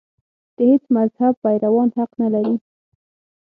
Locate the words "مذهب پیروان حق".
0.95-2.11